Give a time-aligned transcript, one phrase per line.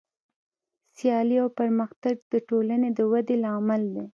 [0.97, 4.05] سیالي او پرمختګ د ټولنې د ودې لامل دی.